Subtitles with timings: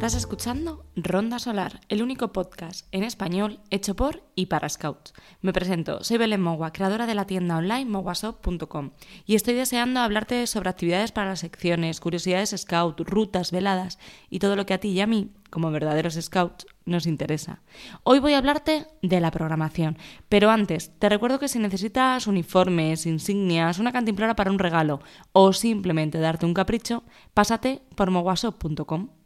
[0.00, 5.12] Estás escuchando Ronda Solar, el único podcast en español hecho por y para Scouts.
[5.42, 8.92] Me presento, soy Belén Mogua, creadora de la tienda online moguasop.com
[9.26, 13.98] y estoy deseando hablarte sobre actividades para las secciones, curiosidades Scout, rutas, veladas
[14.30, 17.60] y todo lo que a ti y a mí, como verdaderos Scouts, nos interesa.
[18.02, 19.98] Hoy voy a hablarte de la programación,
[20.30, 25.00] pero antes te recuerdo que si necesitas uniformes, insignias, una cantimplora para un regalo
[25.32, 29.19] o simplemente darte un capricho, pásate por moguasop.com.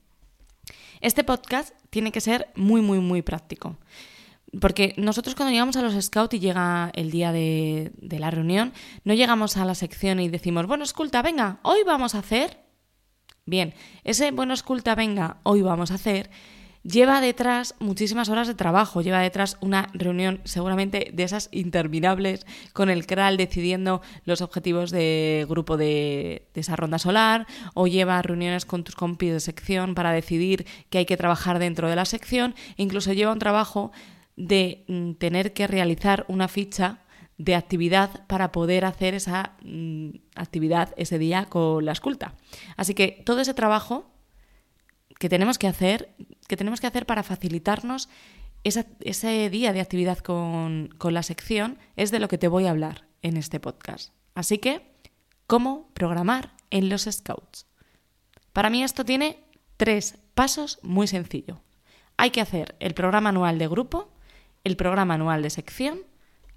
[1.04, 3.76] Este podcast tiene que ser muy, muy, muy práctico.
[4.58, 8.72] Porque nosotros cuando llegamos a los scouts y llega el día de, de, la reunión,
[9.04, 12.58] no llegamos a la sección y decimos, bueno, esculta, venga, hoy vamos a hacer.
[13.44, 16.30] Bien, ese bueno, esculta, venga, hoy vamos a hacer
[16.84, 22.90] lleva detrás muchísimas horas de trabajo, lleva detrás una reunión seguramente de esas interminables con
[22.90, 28.84] el CRAL decidiendo los objetivos de grupo de, esa ronda solar, o lleva reuniones con
[28.84, 32.82] tus compis de sección para decidir qué hay que trabajar dentro de la sección, e
[32.82, 33.90] incluso lleva un trabajo
[34.36, 37.00] de mm, tener que realizar una ficha
[37.38, 42.34] de actividad para poder hacer esa mm, actividad ese día con la esculta.
[42.76, 44.13] Así que todo ese trabajo
[45.18, 46.14] que tenemos que hacer,
[46.48, 48.08] que tenemos que hacer para facilitarnos
[48.64, 52.70] ese día de actividad con, con la sección es de lo que te voy a
[52.70, 54.12] hablar en este podcast.
[54.34, 54.90] Así que,
[55.46, 57.66] ¿cómo programar en los Scouts?
[58.52, 59.44] Para mí esto tiene
[59.76, 61.58] tres pasos muy sencillos.
[62.16, 64.12] Hay que hacer el programa anual de grupo,
[64.62, 66.00] el programa anual de sección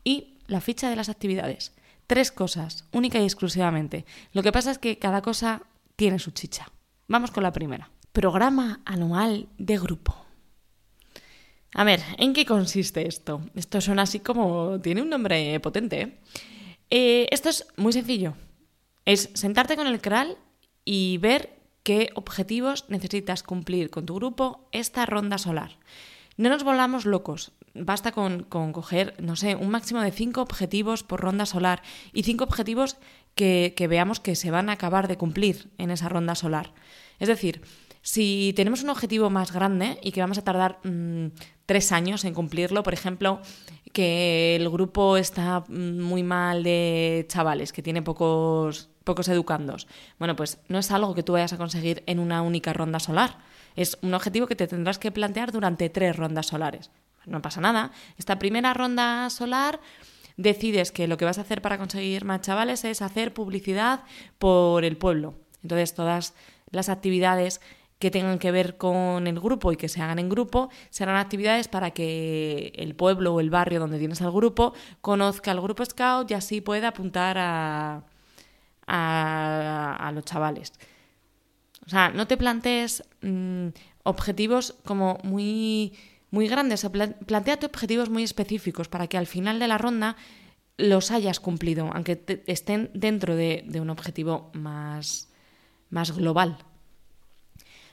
[0.03, 1.73] y la ficha de las actividades.
[2.05, 4.05] Tres cosas, única y exclusivamente.
[4.31, 5.63] Lo que pasa es que cada cosa
[5.97, 6.71] tiene su chicha.
[7.07, 10.15] Vamos con la primera programa anual de grupo.
[11.75, 13.41] A ver, ¿en qué consiste esto?
[13.53, 14.81] Esto suena así como...
[14.81, 16.01] tiene un nombre potente.
[16.01, 16.17] ¿eh?
[16.89, 18.33] Eh, esto es muy sencillo.
[19.05, 20.35] Es sentarte con el CRAL
[20.83, 25.77] y ver qué objetivos necesitas cumplir con tu grupo esta ronda solar.
[26.37, 27.51] No nos volamos locos.
[27.75, 31.83] Basta con, coger, no sé, un máximo de cinco objetivos por ronda solar
[32.13, 32.97] y cinco objetivos
[33.35, 36.73] que veamos que se van a acabar de cumplir en esa ronda solar.
[37.19, 37.61] Es decir,
[38.07, 41.27] si tenemos un objetivo más grande y que vamos a tardar mmm,
[41.65, 43.41] tres años en cumplirlo, por ejemplo,
[43.91, 50.37] que el grupo está mm, muy mal de chavales, que tiene pocos, pocos educandos, bueno,
[50.37, 53.39] pues no es algo que tú vayas a conseguir en una única ronda solar.
[53.75, 56.91] Es un objetivo que te tendrás que plantear durante tres rondas solares.
[57.25, 57.91] No pasa nada.
[58.17, 59.81] Esta primera ronda solar
[60.37, 64.05] decides que lo que vas a hacer para conseguir más chavales es hacer publicidad
[64.39, 65.35] por el pueblo.
[65.61, 66.35] Entonces todas
[66.71, 67.59] las actividades
[67.99, 71.67] que tengan que ver con el grupo y que se hagan en grupo, serán actividades
[71.67, 76.29] para que el pueblo o el barrio donde tienes al grupo conozca al grupo Scout
[76.29, 78.03] y así pueda apuntar a,
[78.85, 80.73] a, a los chavales.
[81.85, 83.69] O sea, no te plantees mmm,
[84.03, 85.93] objetivos como muy,
[86.29, 86.85] muy grandes,
[87.25, 90.17] planteate objetivos muy específicos para que al final de la ronda
[90.77, 95.29] los hayas cumplido, aunque te, estén dentro de, de un objetivo más,
[95.89, 96.59] más global.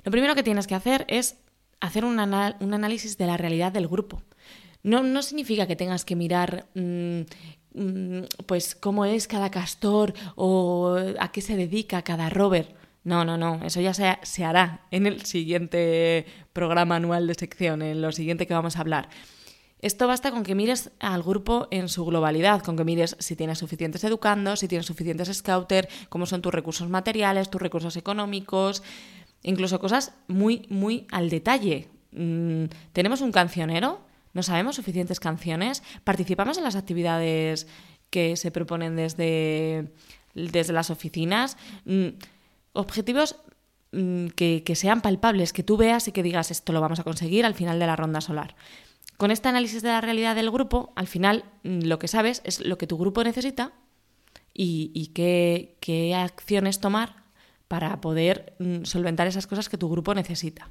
[0.04, 1.36] Lo primero que tienes que hacer es
[1.80, 4.22] hacer un, un análisis de la realidad del grupo.
[4.82, 7.22] No, no significa que tengas que mirar mmm,
[7.74, 12.74] mmm, pues cómo es cada castor o a qué se dedica cada rover.
[13.02, 17.82] No, no, no, eso ya se, se, hará en el siguiente programa anual de sección,
[17.82, 19.10] en lo siguiente que vamos a hablar.
[19.80, 23.58] Esto basta con que mires al grupo en su globalidad, con que mires si tienes
[23.58, 28.82] suficientes educandos, si tienes suficientes scouter, cómo son tus recursos materiales, tus recursos económicos,
[29.44, 31.88] incluso cosas muy, muy al detalle.
[32.10, 34.00] Mm, ¿Tenemos un cancionero?
[34.32, 35.84] ¿No sabemos suficientes canciones?
[36.02, 37.68] ¿Participamos en las actividades
[38.10, 39.92] que se proponen desde,
[40.34, 41.56] desde las oficinas?
[41.84, 42.08] Mm,
[42.72, 43.36] objetivos
[43.92, 47.04] mm, que, que sean palpables, que tú veas y que digas esto lo vamos a
[47.04, 48.56] conseguir al final de la ronda solar.
[49.16, 52.78] Con este análisis de la realidad del grupo, al final lo que sabes es lo
[52.78, 53.72] que tu grupo necesita
[54.52, 57.23] y, y qué, qué acciones tomar
[57.74, 60.70] para poder mm, solventar esas cosas que tu grupo necesita.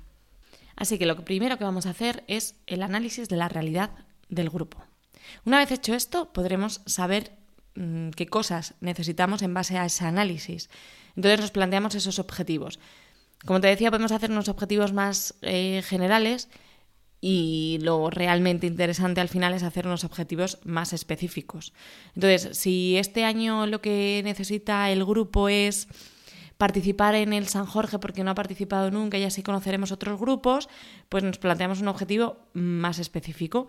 [0.77, 3.89] Así que lo primero que vamos a hacer es el análisis de la realidad
[4.29, 4.81] del grupo.
[5.43, 7.33] Una vez hecho esto, podremos saber
[7.75, 10.69] mmm, qué cosas necesitamos en base a ese análisis.
[11.17, 12.79] Entonces nos planteamos esos objetivos.
[13.45, 16.47] Como te decía, podemos hacer unos objetivos más eh, generales
[17.19, 21.73] y lo realmente interesante al final es hacer unos objetivos más específicos.
[22.15, 25.89] Entonces, si este año lo que necesita el grupo es
[26.63, 30.69] participar en el San Jorge porque no ha participado nunca y así conoceremos otros grupos,
[31.09, 33.67] pues nos planteamos un objetivo más específico.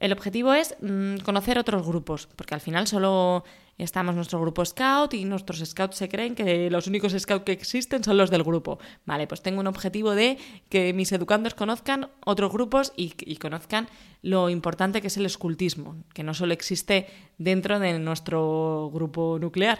[0.00, 3.44] El objetivo es mmm, conocer otros grupos, porque al final solo
[3.78, 8.02] estamos nuestro grupo scout y nuestros scouts se creen que los únicos scouts que existen
[8.02, 8.80] son los del grupo.
[9.06, 10.36] Vale, pues tengo un objetivo de
[10.68, 13.86] que mis educandos conozcan otros grupos y, y conozcan
[14.20, 17.06] lo importante que es el escultismo, que no solo existe
[17.38, 19.78] dentro de nuestro grupo nuclear.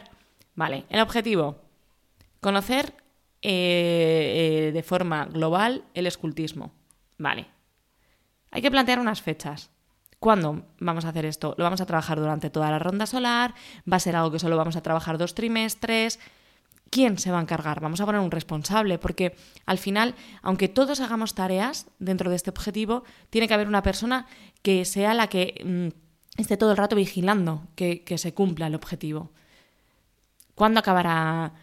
[0.54, 1.56] Vale, el objetivo,
[2.42, 2.92] conocer
[3.40, 6.72] eh, eh, de forma global el escultismo.
[7.16, 7.46] Vale.
[8.50, 9.70] Hay que plantear unas fechas.
[10.18, 11.54] ¿Cuándo vamos a hacer esto?
[11.56, 13.54] ¿Lo vamos a trabajar durante toda la ronda solar?
[13.90, 16.18] ¿Va a ser algo que solo vamos a trabajar dos trimestres?
[16.90, 17.80] ¿Quién se va a encargar?
[17.80, 19.34] Vamos a poner un responsable, porque
[19.64, 24.26] al final, aunque todos hagamos tareas dentro de este objetivo, tiene que haber una persona
[24.62, 28.74] que sea la que mm, esté todo el rato vigilando que, que se cumpla el
[28.74, 29.30] objetivo.
[30.54, 31.54] ¿Cuándo acabará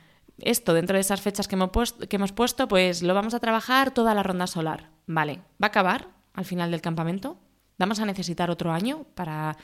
[0.43, 4.23] esto, dentro de esas fechas que hemos, puesto, pues lo vamos a trabajar toda la
[4.23, 4.89] ronda solar.
[5.07, 7.37] Vale, ¿va a acabar al final del campamento?
[7.77, 9.57] ¿Vamos a necesitar otro año para,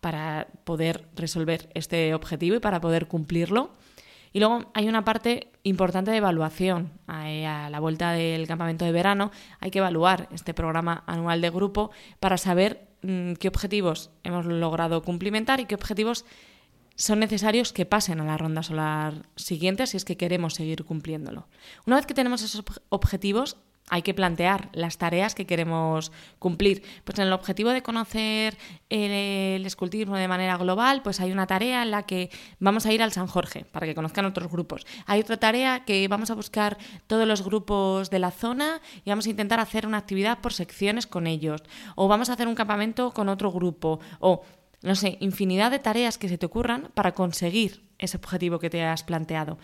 [0.00, 3.70] para poder resolver este objetivo y para poder cumplirlo?
[4.32, 6.90] Y luego hay una parte importante de evaluación.
[7.06, 9.30] A, la vuelta del campamento de verano
[9.60, 15.02] hay que evaluar este programa anual de grupo para saber mm, qué objetivos hemos logrado
[15.02, 16.24] cumplimentar y qué objetivos
[16.96, 21.48] son necesarios que pasen a la ronda solar siguiente si es que queremos seguir cumpliéndolo.
[21.86, 23.56] Una vez que tenemos esos objetivos,
[23.92, 26.82] hay que plantear las tareas que queremos cumplir.
[27.04, 28.56] Pues en el objetivo de conocer
[28.88, 33.02] el, escultismo de manera global, pues hay una tarea en la que vamos a ir
[33.02, 34.86] al San Jorge para que conozcan otros grupos.
[35.06, 39.26] Hay otra tarea que vamos a buscar todos los grupos de la zona y vamos
[39.26, 41.62] a intentar hacer una actividad por secciones con ellos.
[41.94, 44.00] O vamos a hacer un campamento con otro grupo.
[44.20, 44.42] O
[44.82, 48.82] no sé, infinidad de tareas que se te ocurran para conseguir ese objetivo que te
[48.82, 49.58] has planteado.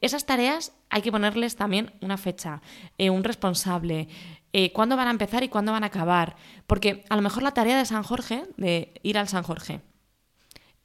[0.00, 2.60] Esas tareas hay que ponerles también una fecha,
[2.98, 4.08] eh, un responsable,
[4.52, 6.36] eh, cuándo van a empezar y cuándo van a acabar.
[6.66, 9.80] Porque a lo mejor la tarea de San Jorge, de ir al San Jorge,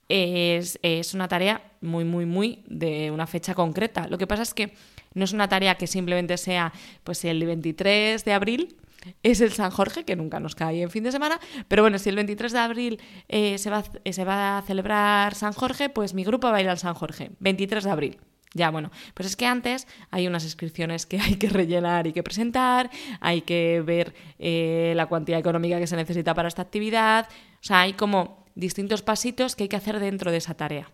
[0.08, 4.08] es, es una tarea muy, muy, muy de una fecha concreta.
[4.08, 4.74] Lo que pasa es que
[5.14, 8.78] no es una tarea que simplemente sea pues el 23 de abril
[9.24, 12.10] es el San Jorge, que nunca nos cae en fin de semana, pero bueno, si
[12.10, 16.24] el 23 de abril eh, se, va, se va a celebrar San Jorge, pues mi
[16.24, 18.18] grupo va a ir al San Jorge, 23 de abril.
[18.54, 22.24] Ya, bueno, pues es que antes hay unas inscripciones que hay que rellenar y que
[22.24, 27.64] presentar, hay que ver eh, la cuantía económica que se necesita para esta actividad, o
[27.64, 30.92] sea, hay como distintos pasitos que hay que hacer dentro de esa tarea.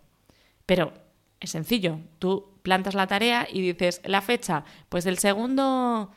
[0.66, 0.94] Pero
[1.40, 6.12] es sencillo, tú plantas la tarea y dices la fecha, pues del segundo,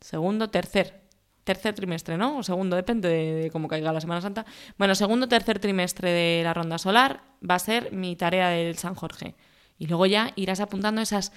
[0.00, 1.03] segundo, tercer,
[1.44, 2.38] tercer trimestre, ¿no?
[2.38, 4.44] O segundo, depende de, cómo caiga la Semana Santa.
[4.78, 8.94] Bueno, segundo, tercer trimestre de la ronda solar va a ser mi tarea del San
[8.94, 9.36] Jorge.
[9.78, 11.32] Y luego ya irás apuntando esas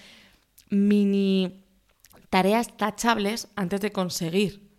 [0.70, 1.64] mini
[2.30, 4.70] tareas tachables antes de conseguir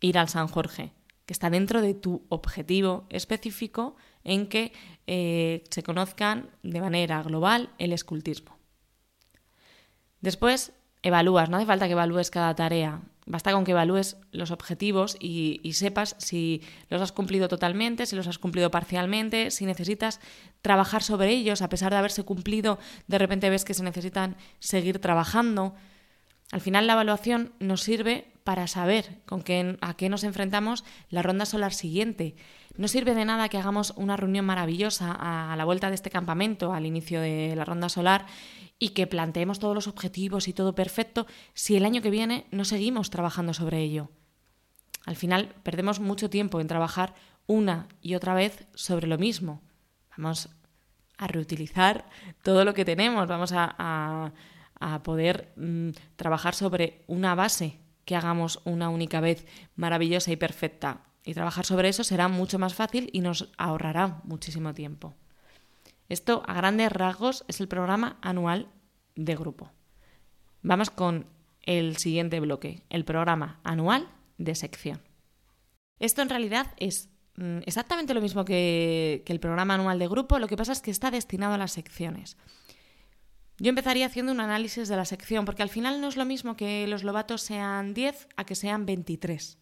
[0.00, 0.92] ir al San Jorge,
[1.26, 4.72] que está dentro de tu objetivo específico en que
[5.06, 8.58] eh, se conozcan de manera global el escultismo.
[10.20, 13.00] Después evalúas, no hace falta que evalúes cada tarea,
[13.30, 18.26] Basta con que evalúes los objetivos y, sepas si los has cumplido totalmente, si los
[18.26, 20.18] has cumplido parcialmente, si necesitas
[20.62, 24.98] trabajar sobre ellos, a pesar de haberse cumplido, de repente ves que se necesitan seguir
[24.98, 25.76] trabajando.
[26.50, 31.22] Al final la evaluación nos sirve para saber con qué, a qué nos enfrentamos la
[31.22, 32.34] ronda solar siguiente.
[32.80, 36.72] No sirve de nada que hagamos una reunión maravillosa a la vuelta de este campamento,
[36.72, 38.24] al inicio de la ronda solar,
[38.78, 42.64] y que planteemos todos los objetivos y todo perfecto si el año que viene no
[42.64, 44.08] seguimos trabajando sobre ello.
[45.04, 47.12] Al final perdemos mucho tiempo en trabajar
[47.46, 49.60] una y otra vez sobre lo mismo.
[50.16, 50.48] Vamos
[51.18, 52.08] a reutilizar
[52.42, 54.32] todo lo que tenemos, vamos a,
[55.04, 59.46] poder mm, trabajar sobre una base que hagamos una única vez
[59.76, 61.09] maravillosa y perfecta.
[61.24, 65.14] Y trabajar sobre eso será mucho más fácil y nos ahorrará muchísimo tiempo.
[66.08, 68.68] Esto, a grandes rasgos, es el programa anual
[69.14, 69.70] de grupo.
[70.62, 71.26] Vamos con
[71.62, 74.08] el siguiente bloque, el programa anual
[74.38, 75.02] de sección.
[75.98, 80.48] Esto en realidad es mm, exactamente lo mismo que, el programa anual de grupo, lo
[80.48, 82.36] que pasa es que está destinado a las secciones.
[83.58, 86.56] Yo empezaría haciendo un análisis de la sección, porque al final no es lo mismo
[86.56, 89.58] que los lobatos sean 10 a que sean 23,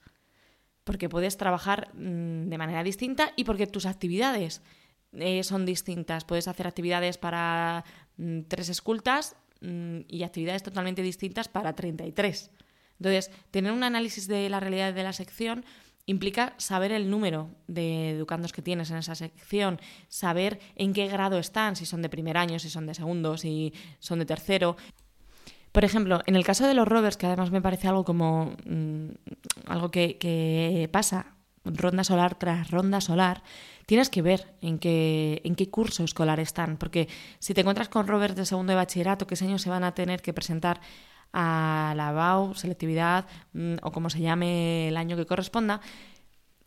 [0.89, 4.63] porque puedes trabajar mm, de manera distinta y porque tus actividades
[5.13, 6.25] eh, son distintas.
[6.25, 7.85] Puedes hacer actividades para
[8.17, 12.51] mm, tres escultas mm, y actividades totalmente distintas para 33.
[12.99, 15.67] Entonces, tener un análisis de la realidad de la sección
[16.07, 19.79] implica saber el número de educandos que tienes en esa sección,
[20.09, 23.75] saber en qué grado están, si son de primer año, si son de segundo, si
[23.99, 24.79] son de tercero.
[25.71, 28.57] Por ejemplo, en el caso de los rovers, que además me parece algo como
[29.69, 31.35] algo que, pasa
[31.65, 33.43] ronda solar tras ronda solar,
[33.87, 37.09] tienes que ver en qué, en qué curso escolar están, porque
[37.41, 39.93] si te encuentras con Robert de segundo de bachillerato, que ese año se van a
[39.95, 40.81] tener que presentar
[41.33, 45.81] a la BAU, selectividad mm, o como se llame el año que corresponda,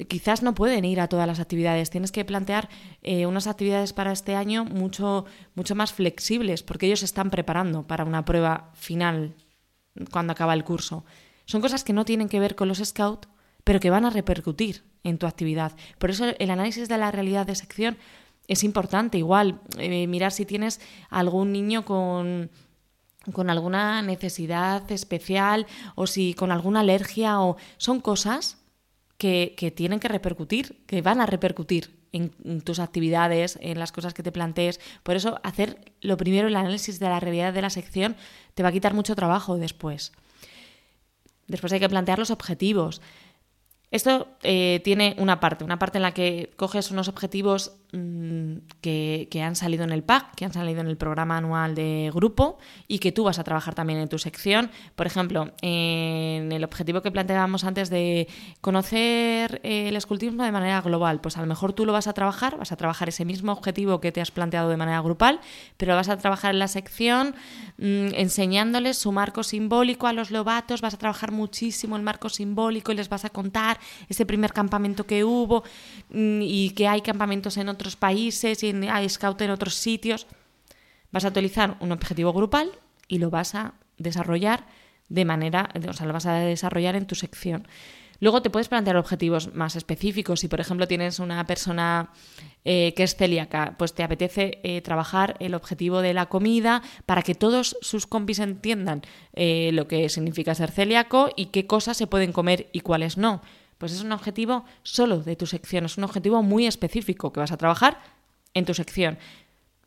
[0.08, 1.90] quizás no pueden ir a todas las actividades.
[1.90, 2.70] Tienes que plantear
[3.02, 7.84] eh, unas actividades para este año mucho, mucho más flexibles, porque ellos se están preparando
[7.88, 9.36] para una prueba final
[10.12, 11.06] cuando acaba el curso.
[11.52, 13.28] Son cosas que no tienen que ver con los scouts,
[13.66, 15.74] pero que van a repercutir en tu actividad.
[15.98, 17.98] Por eso el análisis de la realidad de sección
[18.48, 19.18] es importante.
[19.18, 20.80] Igual, eh, mirar si tienes
[21.10, 22.50] algún niño con
[23.34, 28.58] con alguna necesidad especial o si con alguna alergia o son cosas
[29.18, 34.14] que, que tienen que repercutir, que van a repercutir en, tus actividades, en las cosas
[34.14, 34.80] que te plantees.
[35.04, 38.16] Por eso hacer lo primero el análisis de la realidad de la sección
[38.56, 40.14] te va a quitar mucho trabajo después.
[41.52, 43.02] Después hay que plantear los objetivos.
[43.92, 49.28] Esto eh, tiene una parte, una parte en la que coges unos objetivos mm, que,
[49.44, 52.58] han salido en el PAC, que han salido en el programa anual de grupo
[52.88, 54.72] y que tú vas a trabajar también en tu sección.
[54.96, 58.30] Por ejemplo, en el objetivo que planteábamos antes de
[58.62, 62.14] conocer eh, el escultismo de manera global, pues a lo mejor tú lo vas a
[62.14, 65.42] trabajar, vas a trabajar ese mismo objetivo que te has planteado de manera grupal,
[65.76, 67.36] pero vas a trabajar en la sección
[67.78, 72.94] mm, enseñándoles su marco simbólico a los lobatos, vas a trabajar muchísimo el marco simbólico
[72.94, 75.64] y les vas a contar ese primer campamento que hubo
[76.10, 80.28] mm, y que hay campamentos en otros países y hay scout en otros sitios.
[81.12, 82.72] Vas a utilizar un objetivo grupal
[83.08, 84.66] y lo vas a desarrollar
[85.10, 87.68] de manera, o sea, lo vas a desarrollar en tu sección.
[88.22, 90.40] Luego te puedes plantear objetivos más específicos.
[90.40, 92.12] Si, por ejemplo, tienes una persona
[92.64, 97.24] eh, que es celíaca, pues te apetece eh, trabajar el objetivo de la comida para
[97.24, 99.02] que todos sus compis entiendan
[99.34, 103.42] eh, lo que significa ser celíaco y qué cosas se pueden comer y cuáles no.
[103.82, 107.52] Pues es un objetivo solo de tu sección, es un objetivo muy específico que vas
[107.52, 107.98] a trabajar
[108.54, 109.18] en tu sección.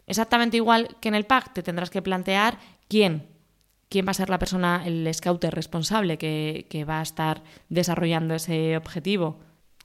[0.09, 2.59] Exactamente igual que en el pack, te tendrás que plantear
[2.89, 3.29] quién,
[3.89, 8.77] quién va a ser la persona, el scouter responsable que, va a estar desarrollando ese
[8.77, 9.39] objetivo.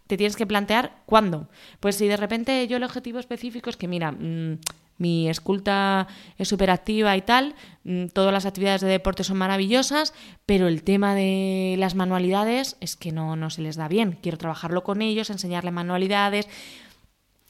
[0.08, 1.48] Te tienes que plantear cuándo.
[1.80, 4.58] Pues si de repente yo el objetivo específico es que, mira, mm,
[5.00, 10.13] mi esculta es súper activa y tal, mm, todas las actividades de deporte son maravillosas,
[10.46, 14.20] pero el tema de las manualidades es que no, no se les da bien.
[14.22, 16.48] Quiero trabajarlo con ellos, enseñarles manualidades,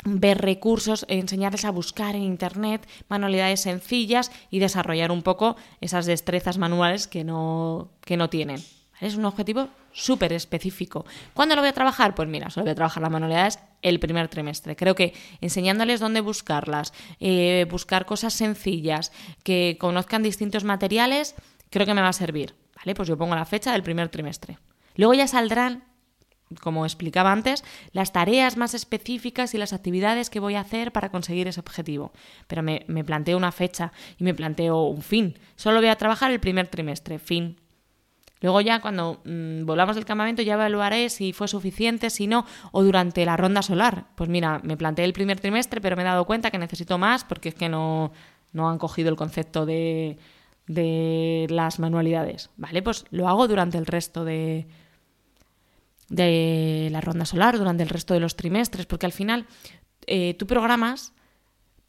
[0.05, 6.57] ver recursos, enseñarles a buscar en Internet manualidades sencillas y desarrollar un poco esas destrezas
[6.57, 8.61] manuales que no, que no tienen.
[8.99, 11.05] Es un objetivo súper específico.
[11.33, 12.15] ¿Cuándo lo voy a trabajar?
[12.15, 14.75] Pues mira, solo voy a trabajar las manualidades el primer trimestre.
[14.75, 19.11] Creo que enseñándoles dónde buscarlas, eh, buscar cosas sencillas,
[19.43, 21.35] que conozcan distintos materiales,
[21.69, 22.55] creo que me va a servir.
[22.75, 22.93] ¿Vale?
[22.93, 24.57] Pues yo pongo la fecha del primer trimestre.
[24.95, 25.83] Luego ya saldrán,
[26.61, 31.09] como explicaba antes, las tareas más específicas y las actividades que voy a hacer para
[31.09, 32.11] conseguir ese objetivo.
[32.47, 35.37] Pero me, me planteo una fecha y me planteo un fin.
[35.55, 37.59] Solo voy a trabajar el primer trimestre, fin,
[38.41, 42.83] Luego ya cuando mm, volvamos del campamento ya evaluaré si fue suficiente, si no, o
[42.83, 44.05] durante la ronda solar.
[44.15, 47.23] Pues mira, me planteé el primer trimestre, pero me he dado cuenta que necesito más
[47.23, 48.11] porque es que no,
[48.53, 50.17] no han cogido el concepto de,
[50.67, 52.49] de las manualidades.
[52.55, 52.81] ¿Vale?
[52.81, 54.67] Pues lo hago durante el resto de,
[56.09, 59.47] de la ronda solar, durante el resto de los trimestres, porque al final
[60.07, 61.13] eh, tú programas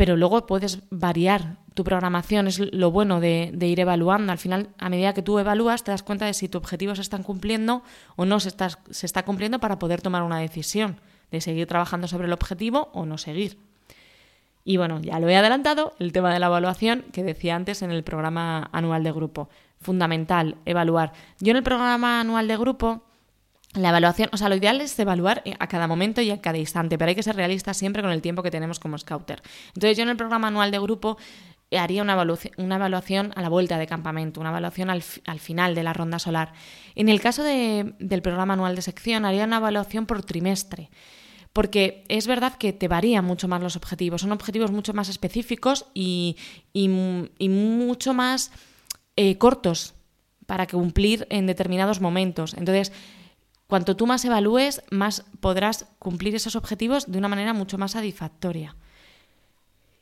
[0.00, 4.32] pero luego puedes variar tu programación, es lo bueno de, ir evaluando.
[4.32, 7.02] Al final, a medida que tú evalúas, te das cuenta de si tus objetivos se
[7.02, 7.82] están cumpliendo
[8.16, 10.98] o no se está, se está cumpliendo para poder tomar una decisión
[11.30, 13.58] de seguir trabajando sobre el objetivo o no seguir.
[14.64, 17.90] Y bueno, ya lo he adelantado, el tema de la evaluación que decía antes en
[17.90, 19.50] el programa anual de grupo.
[19.82, 21.12] Fundamental, evaluar.
[21.40, 23.02] Yo en el programa anual de grupo
[23.74, 26.98] la evaluación, o sea, lo ideal es evaluar a cada momento y a cada instante,
[26.98, 29.42] pero hay que ser realista siempre con el tiempo que tenemos como scouter.
[29.68, 31.18] Entonces yo en el programa anual de grupo
[31.70, 35.92] eh, haría una evaluación, a la vuelta de campamento, una evaluación al, final de la
[35.92, 36.52] ronda solar.
[36.96, 40.90] En el caso del programa anual de sección, haría una evaluación por trimestre.
[41.52, 45.86] Porque es verdad que te varían mucho más los objetivos, son objetivos mucho más específicos
[45.94, 46.36] y,
[47.38, 48.52] mucho más
[49.16, 49.94] eh, cortos
[50.46, 52.54] para cumplir en determinados momentos.
[52.54, 52.92] Entonces,
[53.70, 58.74] Cuanto tú más evalúes, más podrás cumplir esos objetivos de una manera mucho más satisfactoria.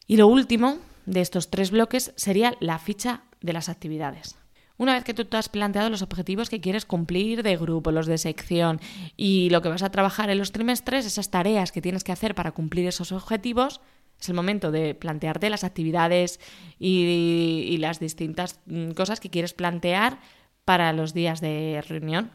[0.07, 4.37] Y lo último de estos tres bloques sería la ficha de las actividades.
[4.79, 8.07] Una vez que tú te has planteado los objetivos que quieres cumplir de grupo, los
[8.07, 8.81] de sección
[9.19, 12.35] y lo que vas a trabajar en los trimestres, esas tareas que tienes que hacer
[12.35, 13.83] para cumplir esos objetivos,
[14.19, 16.41] es el momento de plantearte las actividades
[16.79, 20.21] y, y las distintas mm, cosas que quieres plantear
[20.65, 22.31] para los días de reunión.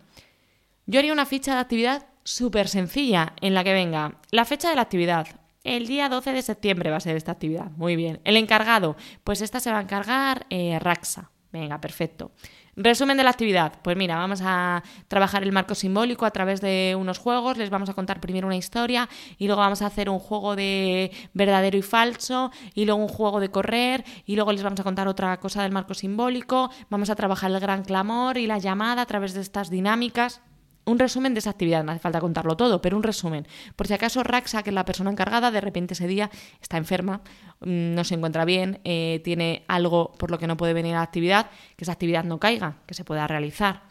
[0.85, 4.75] Yo haría una ficha de actividad súper sencilla en la que venga la fecha de
[4.75, 5.27] la actividad,
[5.63, 7.71] el día 12 de septiembre va a ser esta actividad.
[7.77, 8.19] Muy bien.
[8.25, 11.31] El encargado, pues esta se va a encargar eh, Raxa.
[11.53, 12.31] Venga, perfecto.
[12.75, 13.79] Resumen de la actividad.
[13.81, 17.57] Pues mira, vamos a trabajar el marco simbólico a través de unos juegos.
[17.57, 21.11] Les vamos a contar primero una historia y luego vamos a hacer un juego de
[21.33, 25.07] verdadero y falso y luego un juego de correr y luego les vamos a contar
[25.07, 26.71] otra cosa del marco simbólico.
[26.89, 30.41] Vamos a trabajar el gran clamor y la llamada a través de estas dinámicas.
[30.85, 33.47] Un resumen de esa actividad, no hace falta contarlo todo, pero un resumen.
[33.75, 36.29] Por si acaso Raxa, que es la persona encargada, de repente ese día
[36.61, 37.21] está enferma,
[37.61, 40.97] mm, no se encuentra bien, eh, tiene algo por lo que no puede venir a
[40.97, 43.83] la actividad, que esa actividad no caiga, que se pueda realizar.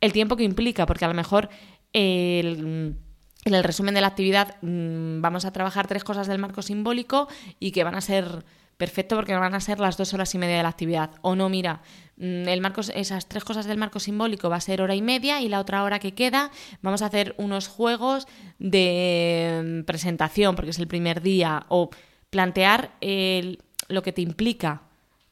[0.00, 1.48] El tiempo que implica, porque a lo mejor
[1.92, 2.98] en
[3.44, 7.28] el resumen de la actividad mm, vamos a trabajar tres cosas del marco simbólico
[7.60, 8.44] y que van a ser
[8.76, 11.10] perfecto porque van a ser las dos horas y media de la actividad.
[11.22, 11.82] O no, mira,
[12.16, 15.40] mm, el marco, esas tres cosas del marco simbólico va a ser hora y media
[15.40, 16.50] y la otra hora que queda
[16.82, 18.26] vamos a hacer unos juegos
[18.58, 21.90] de mm, presentación porque es el primer día o
[22.30, 24.82] plantear lo que te implica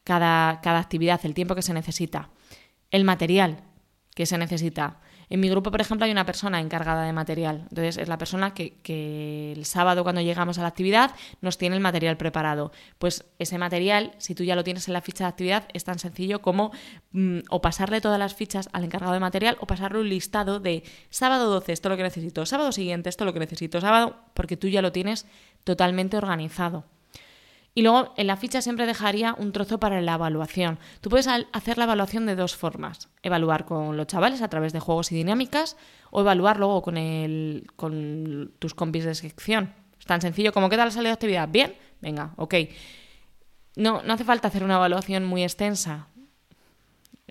[0.05, 2.31] cada, cada actividad, el tiempo que se necesita,
[2.91, 3.65] el material
[4.15, 5.01] que se necesita.
[5.33, 7.61] En mi grupo, por ejemplo, hay una persona encargada de material.
[7.71, 11.81] Entonces, es la persona que, el sábado, cuando llegamos a la actividad, nos tiene el
[11.81, 12.71] material preparado.
[12.99, 15.99] Pues ese material, si tú ya lo tienes en la ficha de actividad, es tan
[15.99, 16.71] sencillo como
[17.13, 20.83] mm, o pasarle todas las fichas al encargado de material o pasarle un listado de
[21.09, 24.17] sábado 12, esto es lo que necesito, sábado siguiente, esto es lo que necesito, sábado,
[24.35, 25.25] porque tú ya lo tienes
[25.65, 26.85] totalmente organizado.
[27.75, 30.79] Y luego en la ficha siempre dejaría un trozo para la evaluación.
[31.01, 33.09] Tú puedes hacer la evaluación de dos formas.
[33.23, 35.77] Evaluar con los chavales a través de juegos y dinámicas
[36.11, 39.73] o evaluar luego con, el, con tus compis de sección.
[39.99, 41.49] Es tan sencillo como ¿qué tal ha salido la actividad?
[41.49, 41.75] ¿Bien?
[42.01, 42.55] Venga, ok.
[43.77, 46.09] No, no hace falta hacer una evaluación muy extensa.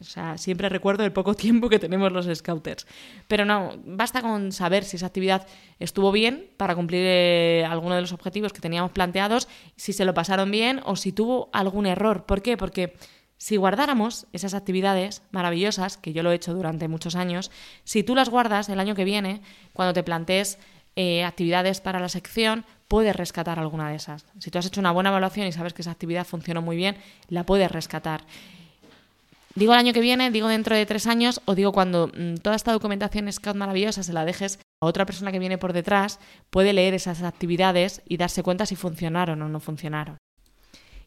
[0.02, 2.86] O sea, siempre recuerdo el poco tiempo que tenemos los scouters.
[3.28, 5.48] Pero no, basta con saber si esa actividad
[5.80, 10.14] estuvo bien para cumplir eh, alguno de los objetivos que teníamos planteados, si se lo
[10.14, 12.26] pasaron bien o si tuvo algún error.
[12.26, 12.58] ¿Por qué?
[12.58, 12.96] Porque
[13.38, 17.50] si guardáramos esas actividades maravillosas, que yo lo he hecho durante muchos años,
[17.84, 19.42] si tú las guardas el año que viene,
[19.74, 20.60] cuando te plantees
[20.96, 24.26] eh, actividades para la sección, puedes rescatar alguna de esas.
[24.40, 26.98] Si tú has hecho una buena evaluación y sabes que esa actividad funcionó muy bien,
[27.30, 28.26] la puedes rescatar.
[29.56, 32.56] Digo el año que viene, digo dentro de tres años o digo cuando mm, toda
[32.56, 36.74] esta documentación Scout maravillosa se la dejes a otra persona que viene por detrás, puede
[36.74, 40.18] leer esas actividades y darse cuenta si funcionaron o no funcionaron.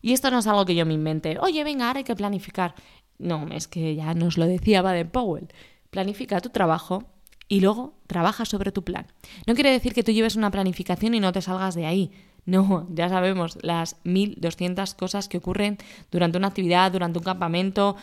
[0.02, 1.38] Y esto no es algo que yo me invente.
[1.40, 2.74] Oye, venga, ahora hay que planificar.
[3.18, 5.48] No, es que ya nos lo decía Baden Powell.
[5.90, 7.04] Planifica tu trabajo
[7.48, 9.06] y luego trabaja sobre tu plan.
[9.46, 12.10] No quiere decir que tú lleves una planificación y no te salgas de ahí.
[12.44, 15.78] No, ya sabemos las 1200 cosas que ocurren
[16.10, 17.96] durante una actividad, durante un campamento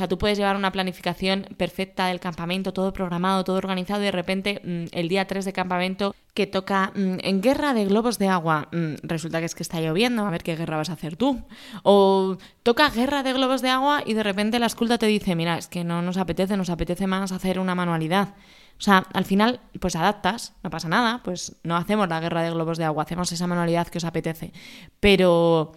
[0.00, 4.12] sea, tú puedes llevar una planificación perfecta del campamento, todo programado, todo organizado, y de
[4.12, 8.28] repente mm, el día 3 de campamento que toca mm, en guerra de globos de
[8.28, 11.16] agua, mm, resulta que es que está lloviendo, a ver qué guerra vas a hacer
[11.16, 11.42] tú.
[11.82, 15.58] O toca guerra de globos de agua y de repente la esculta te dice, mira,
[15.58, 18.34] es que no nos apetece, nos apetece más hacer una manualidad.
[18.78, 22.50] O sea, al final, pues adaptas, no pasa nada, pues no hacemos la guerra de
[22.50, 24.54] globos de agua, hacemos esa manualidad que os apetece.
[24.98, 25.72] Pero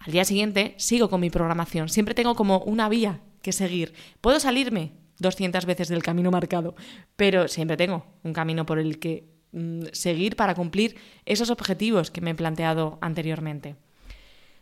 [0.00, 3.20] al día siguiente sigo con mi programación, siempre tengo como una vía
[3.52, 3.94] seguir.
[4.20, 6.74] Puedo salirme 200 veces del camino marcado,
[7.16, 12.20] pero siempre tengo un camino por el que mm, seguir para cumplir esos objetivos que
[12.20, 13.76] me he planteado anteriormente.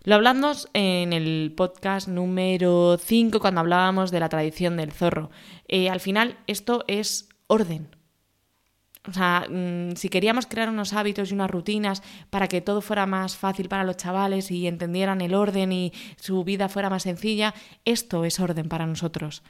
[0.03, 5.31] Lo hablamos en el podcast número 5 cuando hablábamos de la tradición del zorro.
[5.67, 7.96] Eh, al final esto es orden.
[9.09, 13.07] O sea, mm, si queríamos crear unos hábitos y unas rutinas para que todo fuera
[13.07, 17.55] más fácil para los chavales y entendieran el orden y su vida fuera más sencilla,
[17.85, 19.43] esto es orden para nosotros.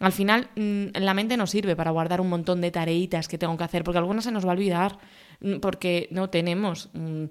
[0.00, 3.56] Al final, mm, la mente nos sirve para guardar un montón de tareitas que tengo
[3.56, 4.98] que hacer, porque algunas se nos va a olvidar,
[5.40, 7.30] mm, porque no tenemos un,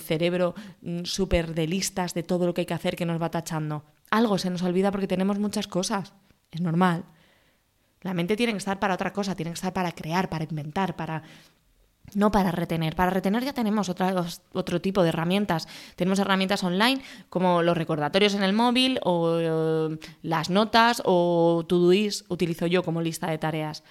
[0.00, 0.56] cerebro
[1.04, 3.84] súper de listas de todo lo que hay que hacer que nos va tachando.
[4.10, 6.12] Algo se nos olvida porque tenemos muchas cosas.
[6.50, 7.04] Es normal.
[8.02, 10.96] La mente tiene que estar para otra cosa, tiene que estar para crear, para inventar,
[10.96, 11.22] para
[12.14, 12.94] no para retener.
[12.94, 15.68] Para retener ya tenemos otro tipo de herramientas.
[15.96, 22.30] Tenemos herramientas online como los recordatorios en el móvil o eh, las notas o Todoist
[22.30, 23.84] utilizo yo como lista de tareas.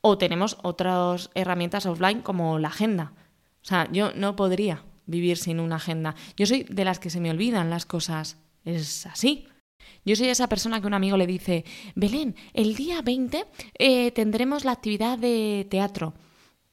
[0.00, 3.12] O tenemos otras herramientas offline como la agenda.
[3.62, 6.14] O sea, yo no podría vivir sin una agenda.
[6.36, 8.38] Yo soy de las que se me olvidan las cosas.
[8.64, 9.46] Es así.
[10.04, 11.64] Yo soy esa persona que un amigo le dice,
[11.94, 13.44] Belén, el día 20
[13.78, 16.14] eh, tendremos la actividad de teatro.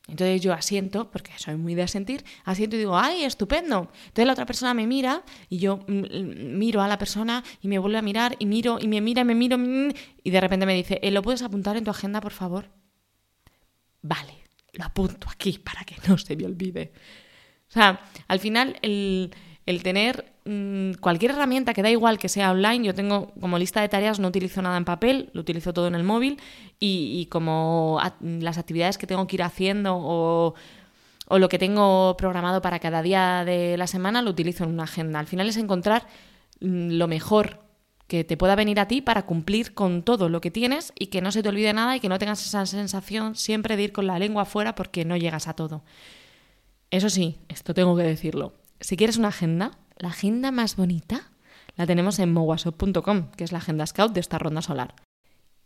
[0.07, 3.91] Entonces yo asiento, porque soy muy de asentir, asiento y digo, ¡ay, estupendo!
[4.05, 7.97] Entonces la otra persona me mira y yo miro a la persona y me vuelve
[7.97, 9.57] a mirar y miro y me mira y me miro
[10.23, 12.69] y de repente me dice, eh, ¿lo puedes apuntar en tu agenda, por favor?
[14.01, 16.93] Vale, lo apunto aquí para que no se me olvide.
[17.69, 19.31] O sea, al final el,
[19.83, 23.89] tener mm, cualquier herramienta que da igual que sea online, yo tengo como lista de
[23.89, 26.39] tareas, no utilizo nada en papel, lo utilizo todo en el móvil
[26.79, 30.55] y, como las actividades que tengo que ir haciendo o,
[31.27, 34.83] o lo que tengo programado para cada día de la semana lo utilizo en una
[34.83, 35.19] agenda.
[35.19, 36.07] Al final es encontrar
[36.61, 37.59] mm, lo mejor
[38.07, 41.21] que te pueda venir a ti para cumplir con todo lo que tienes y que
[41.21, 44.07] no se te olvide nada y que no tengas esa sensación siempre de ir con
[44.07, 45.83] la lengua afuera porque no llegas a todo.
[46.89, 48.53] Eso sí, esto tengo que decirlo.
[48.79, 51.31] Si quieres una agenda, la agenda más bonita
[51.75, 54.95] la tenemos en mowasop.com, que es la agenda scout de esta ronda solar.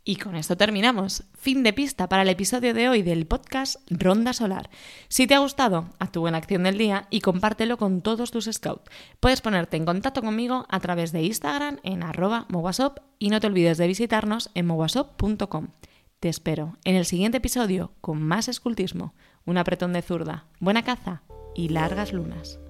[0.04, 1.24] Y con esto terminamos.
[1.34, 4.68] Fin de pista para el episodio de hoy del podcast Ronda Solar.
[5.08, 8.90] Si te ha gustado, tu buena acción del día y compártelo con todos tus scouts.
[9.20, 12.48] Puedes ponerte en contacto conmigo a través de Instagram en arroba
[13.20, 15.68] y no te olvides de visitarnos en mowasop.com.
[16.18, 21.22] Te espero en el siguiente episodio con más escultismo, un apretón de zurda, buena caza
[21.54, 22.61] y largas lunas.